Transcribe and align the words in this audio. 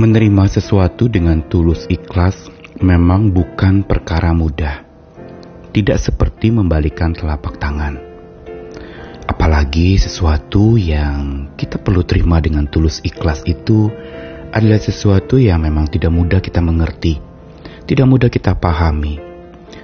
Menerima 0.00 0.48
sesuatu 0.48 1.12
dengan 1.12 1.44
tulus 1.44 1.84
ikhlas 1.92 2.48
memang 2.80 3.36
bukan 3.36 3.84
perkara 3.84 4.32
mudah. 4.32 4.80
Tidak 5.76 6.00
seperti 6.00 6.48
membalikan 6.48 7.12
telapak 7.12 7.60
tangan. 7.60 8.00
Apalagi 9.28 10.00
sesuatu 10.00 10.80
yang 10.80 11.52
kita 11.52 11.76
perlu 11.76 12.00
terima 12.00 12.40
dengan 12.40 12.64
tulus 12.64 13.04
ikhlas 13.04 13.44
itu 13.44 13.92
adalah 14.56 14.80
sesuatu 14.80 15.36
yang 15.36 15.68
memang 15.68 15.92
tidak 15.92 16.16
mudah 16.16 16.40
kita 16.40 16.64
mengerti, 16.64 17.20
tidak 17.84 18.08
mudah 18.08 18.32
kita 18.32 18.56
pahami. 18.56 19.20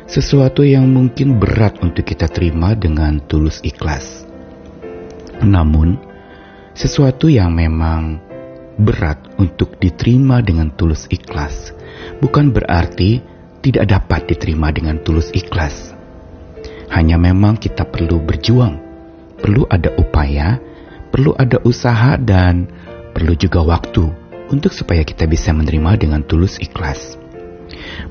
Sesuatu 0.09 0.64
yang 0.64 0.89
mungkin 0.89 1.37
berat 1.37 1.77
untuk 1.85 2.09
kita 2.09 2.25
terima 2.33 2.73
dengan 2.73 3.21
tulus 3.21 3.61
ikhlas. 3.61 4.25
Namun, 5.44 6.00
sesuatu 6.72 7.29
yang 7.29 7.53
memang 7.53 8.25
berat 8.76 9.18
untuk 9.40 9.80
diterima 9.80 10.44
dengan 10.44 10.68
tulus 10.76 11.08
ikhlas 11.08 11.72
bukan 12.21 12.53
berarti 12.53 13.25
tidak 13.64 13.90
dapat 13.90 14.30
diterima 14.30 14.71
dengan 14.71 15.00
tulus 15.03 15.32
ikhlas. 15.34 15.96
Hanya 16.93 17.18
memang 17.18 17.58
kita 17.58 17.82
perlu 17.82 18.22
berjuang, 18.22 18.79
perlu 19.43 19.67
ada 19.67 19.90
upaya, 19.98 20.62
perlu 21.11 21.34
ada 21.34 21.58
usaha 21.67 22.14
dan 22.14 22.70
perlu 23.11 23.34
juga 23.34 23.67
waktu 23.67 24.07
untuk 24.53 24.70
supaya 24.70 25.03
kita 25.03 25.26
bisa 25.26 25.50
menerima 25.50 25.98
dengan 25.98 26.22
tulus 26.22 26.62
ikhlas. 26.62 27.18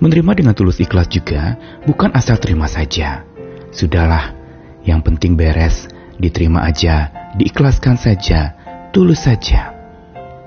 Menerima 0.04 0.32
dengan 0.36 0.54
tulus 0.58 0.84
ikhlas 0.84 1.08
juga 1.08 1.56
bukan 1.88 2.12
asal 2.12 2.36
terima 2.36 2.68
saja. 2.68 3.24
Sudahlah, 3.72 4.36
yang 4.84 5.00
penting 5.00 5.40
beres, 5.40 5.88
diterima 6.20 6.68
aja, 6.68 7.32
diikhlaskan 7.40 7.96
saja, 7.96 8.60
tulus 8.92 9.24
saja 9.24 9.75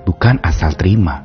bukan 0.09 0.41
asal 0.41 0.73
terima. 0.73 1.21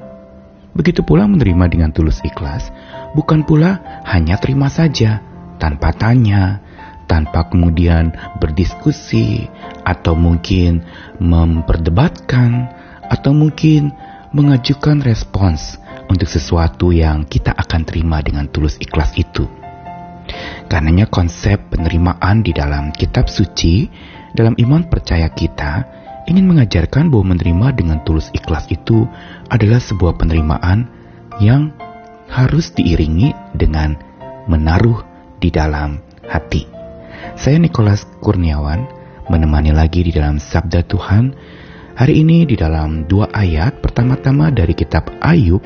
Begitu 0.76 1.00
pula 1.00 1.24
menerima 1.24 1.72
dengan 1.72 1.88
tulus 1.88 2.20
ikhlas, 2.20 2.68
bukan 3.16 3.40
pula 3.48 3.80
hanya 4.04 4.36
terima 4.36 4.68
saja, 4.68 5.24
tanpa 5.56 5.96
tanya, 5.96 6.60
tanpa 7.08 7.48
kemudian 7.48 8.12
berdiskusi, 8.36 9.48
atau 9.88 10.12
mungkin 10.12 10.84
memperdebatkan, 11.16 12.68
atau 13.08 13.32
mungkin 13.32 13.96
mengajukan 14.36 15.00
respons 15.00 15.80
untuk 16.12 16.28
sesuatu 16.28 16.92
yang 16.92 17.24
kita 17.24 17.56
akan 17.56 17.88
terima 17.88 18.20
dengan 18.20 18.50
tulus 18.52 18.76
ikhlas 18.82 19.16
itu. 19.16 19.48
Karenanya 20.68 21.08
konsep 21.08 21.72
penerimaan 21.72 22.42
di 22.44 22.52
dalam 22.52 22.90
kitab 22.92 23.30
suci, 23.30 23.88
dalam 24.34 24.58
iman 24.58 24.90
percaya 24.90 25.30
kita, 25.30 26.03
ingin 26.24 26.48
mengajarkan 26.48 27.12
bahwa 27.12 27.36
menerima 27.36 27.66
dengan 27.76 27.98
tulus 28.04 28.32
ikhlas 28.32 28.68
itu 28.72 29.04
adalah 29.52 29.80
sebuah 29.80 30.16
penerimaan 30.16 30.88
yang 31.42 31.74
harus 32.30 32.72
diiringi 32.72 33.32
dengan 33.52 33.96
menaruh 34.48 35.04
di 35.40 35.52
dalam 35.52 36.00
hati. 36.24 36.64
Saya 37.36 37.60
Nikolas 37.60 38.04
Kurniawan 38.20 38.84
menemani 39.28 39.72
lagi 39.72 40.04
di 40.04 40.12
dalam 40.12 40.36
Sabda 40.36 40.84
Tuhan 40.84 41.32
hari 41.96 42.20
ini 42.20 42.44
di 42.44 42.56
dalam 42.56 43.08
dua 43.08 43.32
ayat 43.32 43.80
pertama-tama 43.80 44.52
dari 44.52 44.76
kitab 44.76 45.08
Ayub 45.24 45.64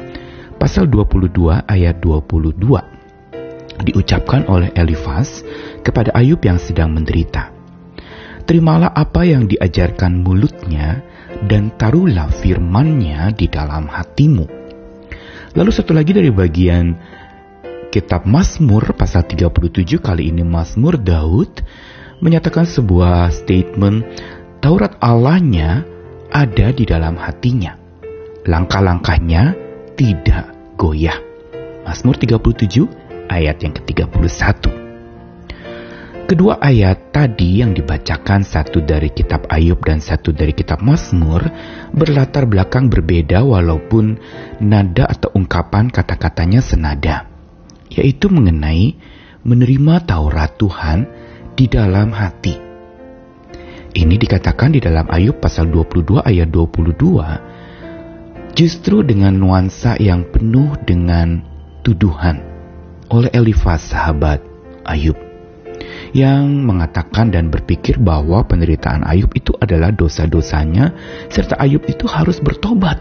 pasal 0.59 0.87
22 0.87 1.67
ayat 1.67 1.98
22 2.03 2.59
diucapkan 3.83 4.47
oleh 4.50 4.75
Elifas 4.75 5.47
kepada 5.87 6.11
Ayub 6.15 6.43
yang 6.43 6.59
sedang 6.59 6.91
menderita. 6.95 7.58
Terimalah 8.48 8.96
apa 8.96 9.28
yang 9.28 9.44
diajarkan 9.44 10.24
mulutnya 10.24 11.04
dan 11.44 11.68
taruhlah 11.77 12.32
firmannya 12.32 13.36
di 13.36 13.44
dalam 13.44 13.84
hatimu. 13.92 14.48
Lalu 15.53 15.69
satu 15.69 15.92
lagi 15.92 16.16
dari 16.16 16.32
bagian 16.32 16.97
kitab 17.92 18.25
Mazmur 18.25 18.97
pasal 18.97 19.28
37 19.28 20.00
kali 20.00 20.32
ini 20.32 20.48
Mazmur 20.48 20.97
Daud 20.97 21.60
menyatakan 22.25 22.64
sebuah 22.64 23.37
statement 23.37 24.08
Taurat 24.64 24.97
Allahnya 24.97 25.84
ada 26.32 26.72
di 26.72 26.88
dalam 26.88 27.20
hatinya. 27.20 27.76
Langkah-langkahnya 28.48 29.53
tidak 29.92 30.56
goyah. 30.81 31.20
Mazmur 31.84 32.16
37 32.16 33.28
ayat 33.28 33.60
yang 33.60 33.76
ke-31. 33.76 34.78
Kedua 36.28 36.61
ayat 36.61 37.09
tadi 37.09 37.65
yang 37.65 37.72
dibacakan 37.72 38.44
satu 38.44 38.84
dari 38.84 39.09
kitab 39.09 39.49
Ayub 39.49 39.81
dan 39.81 39.97
satu 39.97 40.28
dari 40.28 40.53
kitab 40.53 40.84
Mazmur 40.84 41.41
berlatar 41.97 42.44
belakang 42.44 42.93
berbeda 42.93 43.41
walaupun 43.41 44.21
nada 44.61 45.09
atau 45.09 45.33
ungkapan 45.33 45.88
kata-katanya 45.88 46.61
senada, 46.61 47.25
yaitu 47.88 48.28
mengenai 48.28 49.00
menerima 49.41 50.05
Taurat 50.05 50.53
Tuhan 50.61 51.09
di 51.56 51.65
dalam 51.65 52.12
hati. 52.12 52.61
Ini 53.97 54.21
dikatakan 54.21 54.77
di 54.77 54.84
dalam 54.84 55.09
Ayub 55.09 55.41
pasal 55.41 55.72
22 55.72 56.28
ayat 56.28 56.53
22 56.53 58.53
justru 58.53 59.00
dengan 59.00 59.33
nuansa 59.33 59.97
yang 59.97 60.28
penuh 60.28 60.77
dengan 60.84 61.41
tuduhan 61.81 62.44
oleh 63.09 63.33
Elifas 63.33 63.97
sahabat 63.97 64.44
Ayub 64.84 65.28
yang 66.16 66.64
mengatakan 66.64 67.32
dan 67.32 67.52
berpikir 67.52 68.00
bahwa 68.00 68.44
penderitaan 68.44 69.04
Ayub 69.04 69.32
itu 69.36 69.52
adalah 69.58 69.92
dosa-dosanya 69.92 70.92
serta 71.28 71.56
Ayub 71.60 71.84
itu 71.88 72.08
harus 72.08 72.41
bertobat. 72.41 73.00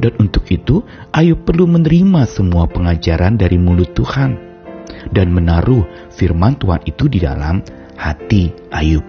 Dan 0.00 0.16
untuk 0.18 0.48
itu 0.50 0.82
Ayub 1.14 1.44
perlu 1.46 1.68
menerima 1.68 2.26
semua 2.26 2.66
pengajaran 2.66 3.38
dari 3.38 3.60
mulut 3.60 3.92
Tuhan 3.94 4.34
dan 5.10 5.30
menaruh 5.30 6.10
firman 6.14 6.58
Tuhan 6.58 6.82
itu 6.86 7.06
di 7.06 7.18
dalam 7.22 7.62
hati 7.94 8.50
Ayub. 8.72 9.04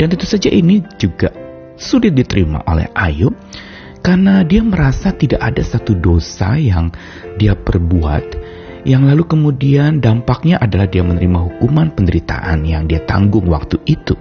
Dan 0.00 0.10
tentu 0.10 0.26
saja 0.26 0.48
ini 0.50 0.82
juga 0.96 1.30
sulit 1.76 2.16
diterima 2.16 2.64
oleh 2.66 2.88
Ayub 2.96 3.32
karena 4.00 4.40
dia 4.44 4.64
merasa 4.64 5.12
tidak 5.12 5.40
ada 5.44 5.60
satu 5.60 5.92
dosa 5.92 6.56
yang 6.56 6.88
dia 7.36 7.52
perbuat 7.52 8.24
yang 8.84 9.04
lalu 9.04 9.28
kemudian 9.28 10.00
dampaknya 10.00 10.56
adalah 10.56 10.88
dia 10.88 11.04
menerima 11.04 11.38
hukuman 11.50 11.92
penderitaan 11.92 12.64
yang 12.64 12.88
dia 12.88 13.04
tanggung 13.04 13.48
waktu 13.48 13.76
itu. 13.84 14.16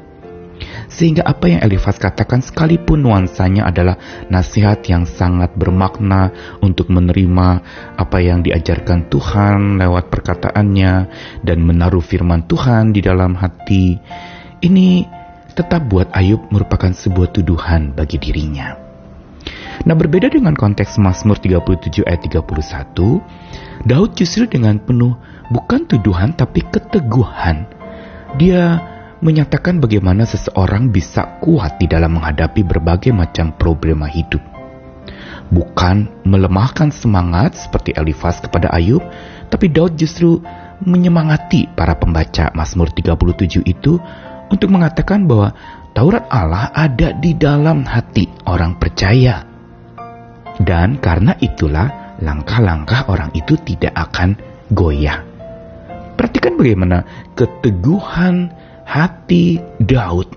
Sehingga 0.89 1.23
apa 1.23 1.47
yang 1.47 1.61
Elifas 1.61 2.01
katakan 2.01 2.41
sekalipun 2.41 3.05
nuansanya 3.05 3.69
adalah 3.69 3.95
nasihat 4.27 4.81
yang 4.89 5.05
sangat 5.05 5.53
bermakna 5.53 6.33
untuk 6.59 6.89
menerima 6.89 7.47
apa 7.95 8.17
yang 8.19 8.41
diajarkan 8.41 9.07
Tuhan 9.07 9.77
lewat 9.79 10.09
perkataannya 10.09 10.93
dan 11.45 11.57
menaruh 11.61 12.03
firman 12.03 12.43
Tuhan 12.49 12.91
di 12.91 13.05
dalam 13.05 13.37
hati. 13.37 14.01
Ini 14.59 14.87
tetap 15.53 15.87
buat 15.87 16.11
Ayub 16.11 16.49
merupakan 16.51 16.91
sebuah 16.91 17.31
tuduhan 17.37 17.95
bagi 17.95 18.17
dirinya. 18.19 18.88
Nah 19.87 19.95
berbeda 19.95 20.27
dengan 20.27 20.55
konteks 20.55 20.99
Mazmur 20.99 21.39
37 21.39 22.03
ayat 22.03 22.21
31, 22.27 23.87
Daud 23.87 24.11
justru 24.17 24.43
dengan 24.43 24.75
penuh 24.75 25.15
bukan 25.55 25.87
tuduhan 25.87 26.35
tapi 26.35 26.67
keteguhan. 26.67 27.63
Dia 28.35 28.83
menyatakan 29.23 29.79
bagaimana 29.79 30.27
seseorang 30.27 30.91
bisa 30.91 31.39
kuat 31.43 31.79
di 31.79 31.87
dalam 31.87 32.19
menghadapi 32.19 32.63
berbagai 32.63 33.15
macam 33.15 33.55
problema 33.55 34.07
hidup. 34.07 34.43
Bukan 35.49 36.27
melemahkan 36.27 36.93
semangat 36.93 37.57
seperti 37.57 37.95
Elifas 37.95 38.37
kepada 38.43 38.69
Ayub, 38.69 39.01
tapi 39.49 39.71
Daud 39.71 39.97
justru 39.97 40.43
menyemangati 40.83 41.71
para 41.73 41.95
pembaca 41.97 42.51
Mazmur 42.55 42.91
37 42.93 43.63
itu 43.65 43.99
untuk 44.49 44.69
mengatakan 44.71 45.25
bahwa 45.27 45.55
Taurat 45.91 46.29
Allah 46.29 46.69
ada 46.71 47.11
di 47.17 47.33
dalam 47.33 47.83
hati 47.83 48.29
orang 48.45 48.77
percaya. 48.77 49.41
Dan 50.59 50.99
karena 50.99 51.33
itulah 51.39 52.19
langkah-langkah 52.19 53.07
orang 53.07 53.31
itu 53.31 53.55
tidak 53.63 53.95
akan 53.95 54.35
goyah. 54.69 55.23
Perhatikan 56.19 56.59
bagaimana 56.59 57.07
keteguhan 57.33 58.51
hati 58.83 59.63
Daud 59.79 60.27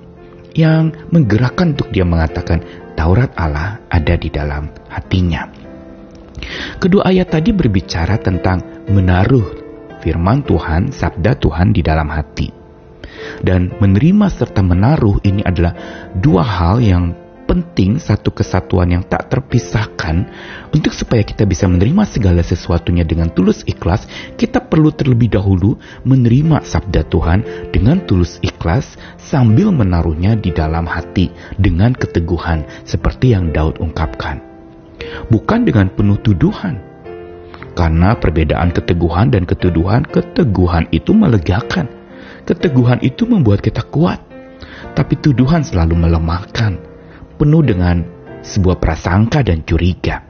yang 0.55 0.95
menggerakkan 1.11 1.75
untuk 1.75 1.91
dia 1.91 2.07
mengatakan 2.07 2.63
Taurat 2.95 3.35
Allah 3.35 3.83
ada 3.91 4.15
di 4.15 4.31
dalam 4.31 4.71
hatinya. 4.87 5.49
Kedua 6.79 7.09
ayat 7.09 7.35
tadi 7.35 7.51
berbicara 7.51 8.19
tentang 8.19 8.87
menaruh 8.91 9.59
firman 10.03 10.43
Tuhan, 10.43 10.91
sabda 10.91 11.39
Tuhan 11.39 11.75
di 11.75 11.81
dalam 11.81 12.11
hati. 12.11 12.51
Dan 13.43 13.71
menerima 13.79 14.27
serta 14.29 14.61
menaruh 14.61 15.23
ini 15.23 15.47
adalah 15.47 15.75
dua 16.15 16.43
hal 16.43 16.83
yang 16.83 17.15
penting 17.45 18.01
satu 18.01 18.33
kesatuan 18.33 18.91
yang 18.91 19.05
tak 19.05 19.29
terpisahkan 19.29 20.29
untuk 20.73 20.95
supaya 20.97 21.21
kita 21.21 21.45
bisa 21.45 21.69
menerima 21.69 22.09
segala 22.09 22.41
sesuatunya 22.41 23.05
dengan 23.05 23.29
tulus 23.31 23.63
ikhlas, 23.69 24.07
kita 24.41 24.63
perlu 24.63 24.91
terlebih 24.95 25.37
dahulu 25.37 25.77
menerima 26.07 26.65
sabda 26.65 27.05
Tuhan 27.07 27.39
dengan 27.75 28.03
tulus 28.09 28.41
ikhlas 28.41 28.97
sambil 29.21 29.71
menaruhnya 29.71 30.39
di 30.39 30.55
dalam 30.55 30.89
hati 30.89 31.29
dengan 31.61 31.93
keteguhan 31.93 32.65
seperti 32.89 33.37
yang 33.37 33.53
Daud 33.53 33.79
ungkapkan. 33.83 34.53
bukan 35.29 35.67
dengan 35.67 35.91
penuh 35.93 36.19
tuduhan. 36.23 36.79
Karena 37.73 38.13
perbedaan 38.17 38.71
keteguhan 38.71 39.33
dan 39.33 39.49
ketuduhan, 39.49 40.05
keteguhan 40.05 40.93
itu 40.93 41.17
melegakan. 41.17 41.89
Keteguhan 42.45 43.01
itu 43.01 43.25
membuat 43.25 43.65
kita 43.65 43.81
kuat. 43.89 44.21
Tapi 44.93 45.17
tuduhan 45.17 45.65
selalu 45.65 45.97
melemahkan, 45.97 46.77
penuh 47.43 47.67
dengan 47.67 48.07
sebuah 48.47 48.79
prasangka 48.79 49.43
dan 49.43 49.67
curiga. 49.67 50.23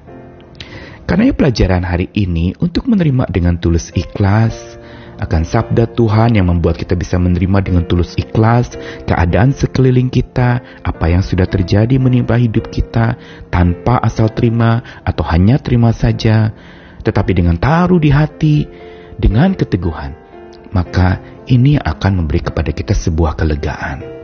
Karena 1.05 1.29
pelajaran 1.37 1.85
hari 1.85 2.09
ini 2.17 2.56
untuk 2.56 2.88
menerima 2.88 3.29
dengan 3.29 3.61
tulus 3.61 3.93
ikhlas, 3.93 4.81
akan 5.20 5.44
sabda 5.44 5.93
Tuhan 5.93 6.41
yang 6.41 6.49
membuat 6.49 6.81
kita 6.81 6.97
bisa 6.97 7.20
menerima 7.20 7.61
dengan 7.61 7.85
tulus 7.85 8.17
ikhlas 8.17 8.75
keadaan 9.05 9.53
sekeliling 9.53 10.09
kita, 10.09 10.64
apa 10.81 11.05
yang 11.12 11.20
sudah 11.20 11.44
terjadi 11.44 12.00
menimpa 12.00 12.41
hidup 12.41 12.73
kita 12.73 13.20
tanpa 13.53 14.00
asal 14.00 14.32
terima 14.32 14.81
atau 15.05 15.23
hanya 15.29 15.61
terima 15.61 15.93
saja, 15.93 16.50
tetapi 17.05 17.37
dengan 17.37 17.61
taruh 17.61 18.00
di 18.00 18.09
hati, 18.09 18.64
dengan 19.20 19.53
keteguhan. 19.53 20.17
Maka 20.73 21.20
ini 21.44 21.76
akan 21.76 22.25
memberi 22.25 22.41
kepada 22.41 22.73
kita 22.73 22.97
sebuah 22.97 23.37
kelegaan. 23.37 24.21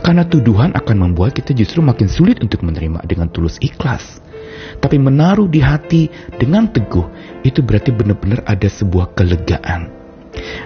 Karena 0.00 0.26
tuduhan 0.26 0.74
akan 0.74 0.96
membuat 1.10 1.38
kita 1.38 1.54
justru 1.54 1.78
makin 1.80 2.10
sulit 2.10 2.42
untuk 2.42 2.66
menerima 2.66 3.02
dengan 3.06 3.30
tulus 3.30 3.60
ikhlas. 3.62 4.20
Tapi 4.82 4.96
menaruh 4.98 5.46
di 5.46 5.60
hati 5.62 6.10
dengan 6.34 6.66
teguh, 6.70 7.06
itu 7.46 7.62
berarti 7.62 7.94
benar-benar 7.94 8.42
ada 8.46 8.66
sebuah 8.66 9.14
kelegaan. 9.14 9.90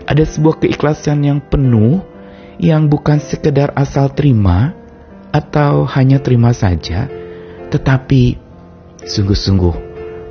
Ada 0.09 0.25
sebuah 0.25 0.65
keikhlasan 0.65 1.29
yang 1.29 1.39
penuh, 1.45 2.01
yang 2.57 2.89
bukan 2.89 3.21
sekedar 3.21 3.71
asal 3.77 4.09
terima, 4.13 4.73
atau 5.29 5.85
hanya 5.85 6.19
terima 6.25 6.57
saja, 6.57 7.07
tetapi 7.69 8.41
sungguh-sungguh 9.05 9.75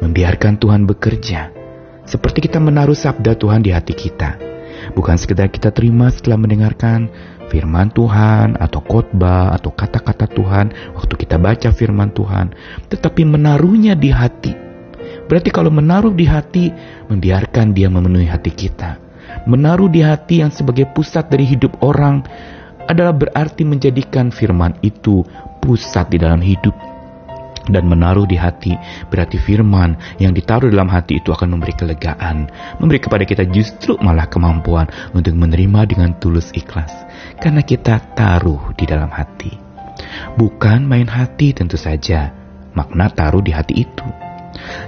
membiarkan 0.01 0.57
Tuhan 0.57 0.89
bekerja. 0.89 1.53
Seperti 2.07 2.47
kita 2.47 2.57
menaruh 2.57 2.97
sabda 2.97 3.35
Tuhan 3.35 3.61
di 3.61 3.71
hati 3.75 3.93
kita. 3.93 4.39
Bukan 4.95 5.19
sekedar 5.19 5.51
kita 5.51 5.73
terima 5.75 6.07
setelah 6.07 6.39
mendengarkan 6.39 7.11
firman 7.47 7.91
Tuhan 7.91 8.59
atau 8.59 8.83
khotbah 8.83 9.55
atau 9.55 9.71
kata-kata 9.71 10.27
Tuhan 10.31 10.95
waktu 10.95 11.13
kita 11.15 11.39
baca 11.39 11.69
firman 11.71 12.11
Tuhan, 12.11 12.53
tetapi 12.91 13.23
menaruhnya 13.23 13.95
di 13.95 14.11
hati. 14.11 14.53
Berarti 15.27 15.49
kalau 15.51 15.67
menaruh 15.67 16.15
di 16.15 16.23
hati, 16.23 16.71
membiarkan 17.11 17.75
dia 17.75 17.91
memenuhi 17.91 18.31
hati 18.31 18.51
kita. 18.51 18.95
Menaruh 19.43 19.91
di 19.91 19.99
hati 20.03 20.39
yang 20.43 20.51
sebagai 20.51 20.87
pusat 20.95 21.27
dari 21.27 21.43
hidup 21.43 21.79
orang 21.83 22.23
adalah 22.87 23.11
berarti 23.11 23.67
menjadikan 23.67 24.31
firman 24.31 24.75
itu 24.79 25.23
pusat 25.59 26.07
di 26.07 26.17
dalam 26.19 26.39
hidup 26.39 26.96
dan 27.71 27.87
menaruh 27.87 28.27
di 28.27 28.39
hati. 28.39 28.73
Berarti 29.11 29.37
firman 29.39 29.95
yang 30.17 30.31
ditaruh 30.31 30.71
dalam 30.71 30.89
hati 30.91 31.19
itu 31.19 31.31
akan 31.31 31.57
memberi 31.57 31.73
kelegaan 31.75 32.47
memberi 32.79 32.99
kepada 33.03 33.23
kita 33.27 33.43
justru 33.47 33.95
malah 33.99 34.27
kemampuan 34.27 34.87
untuk 35.11 35.35
menerima 35.35 35.87
dengan 35.87 36.15
tulus 36.17 36.51
ikhlas. 36.55 36.91
Karena 37.37 37.61
kita 37.61 37.99
taruh 38.15 38.73
di 38.75 38.85
dalam 38.87 39.11
hati. 39.11 39.53
Bukan 40.37 40.85
main 40.85 41.09
hati 41.09 41.53
tentu 41.53 41.75
saja 41.75 42.31
makna 42.77 43.09
taruh 43.09 43.41
di 43.41 43.51
hati 43.53 43.85
itu. 43.85 44.07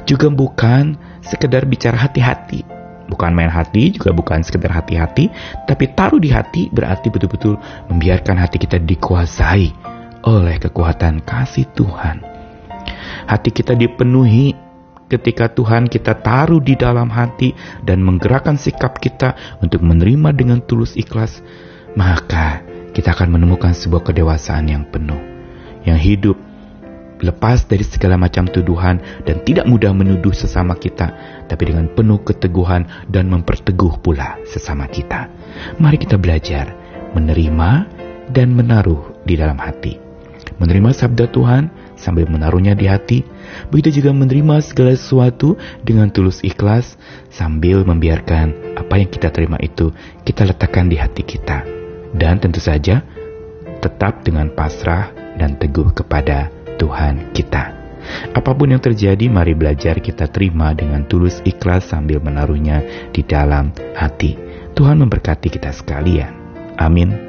Juga 0.06 0.30
bukan 0.30 0.98
sekedar 1.22 1.66
bicara 1.66 1.98
hati-hati. 1.98 2.66
Bukan 3.10 3.34
main 3.34 3.50
hati 3.50 3.90
juga 3.90 4.14
bukan 4.14 4.46
sekedar 4.46 4.70
hati-hati 4.70 5.34
tapi 5.66 5.90
taruh 5.98 6.22
di 6.22 6.30
hati 6.30 6.70
berarti 6.70 7.10
betul-betul 7.10 7.58
membiarkan 7.90 8.38
hati 8.38 8.62
kita 8.62 8.78
dikuasai 8.78 9.74
oleh 10.30 10.62
kekuatan 10.62 11.26
kasih 11.26 11.66
Tuhan 11.74 12.39
hati 13.30 13.54
kita 13.54 13.78
dipenuhi 13.78 14.58
ketika 15.06 15.50
Tuhan 15.54 15.86
kita 15.86 16.18
taruh 16.18 16.58
di 16.58 16.74
dalam 16.74 17.14
hati 17.14 17.54
dan 17.86 18.02
menggerakkan 18.02 18.58
sikap 18.58 18.98
kita 18.98 19.38
untuk 19.62 19.86
menerima 19.86 20.34
dengan 20.34 20.66
tulus 20.66 20.98
ikhlas, 20.98 21.46
maka 21.94 22.66
kita 22.94 23.14
akan 23.14 23.38
menemukan 23.38 23.78
sebuah 23.78 24.02
kedewasaan 24.02 24.66
yang 24.70 24.86
penuh, 24.90 25.22
yang 25.86 25.98
hidup 25.98 26.38
lepas 27.20 27.68
dari 27.68 27.84
segala 27.84 28.16
macam 28.16 28.48
tuduhan 28.48 29.04
dan 29.28 29.44
tidak 29.44 29.68
mudah 29.68 29.92
menuduh 29.92 30.32
sesama 30.32 30.74
kita, 30.74 31.12
tapi 31.46 31.70
dengan 31.70 31.92
penuh 31.92 32.22
keteguhan 32.24 32.88
dan 33.12 33.28
memperteguh 33.28 34.00
pula 34.00 34.40
sesama 34.48 34.88
kita. 34.88 35.28
Mari 35.78 35.98
kita 36.00 36.16
belajar 36.16 36.72
menerima 37.14 37.70
dan 38.32 38.56
menaruh 38.56 39.26
di 39.26 39.36
dalam 39.36 39.58
hati. 39.60 40.00
Menerima 40.62 40.92
sabda 40.96 41.28
Tuhan 41.32 41.79
sambil 42.00 42.26
menaruhnya 42.32 42.74
di 42.74 42.88
hati, 42.88 43.28
begitu 43.70 44.02
juga 44.02 44.16
menerima 44.16 44.64
segala 44.64 44.96
sesuatu 44.96 45.60
dengan 45.84 46.08
tulus 46.10 46.40
ikhlas 46.42 46.96
sambil 47.30 47.84
membiarkan 47.84 48.80
apa 48.80 49.04
yang 49.04 49.12
kita 49.12 49.30
terima 49.30 49.60
itu 49.60 49.92
kita 50.24 50.48
letakkan 50.48 50.88
di 50.88 50.96
hati 50.96 51.22
kita. 51.28 51.68
Dan 52.16 52.42
tentu 52.42 52.58
saja 52.64 53.06
tetap 53.84 54.26
dengan 54.26 54.50
pasrah 54.50 55.12
dan 55.38 55.60
teguh 55.60 55.94
kepada 55.94 56.50
Tuhan 56.80 57.36
kita. 57.36 57.76
Apa 58.34 58.56
pun 58.56 58.72
yang 58.72 58.82
terjadi, 58.82 59.30
mari 59.30 59.54
belajar 59.54 60.00
kita 60.00 60.32
terima 60.32 60.72
dengan 60.74 61.06
tulus 61.06 61.44
ikhlas 61.46 61.92
sambil 61.92 62.24
menaruhnya 62.24 62.82
di 63.12 63.22
dalam 63.22 63.70
hati. 63.94 64.40
Tuhan 64.74 65.04
memberkati 65.04 65.52
kita 65.52 65.76
sekalian. 65.76 66.32
Amin. 66.80 67.29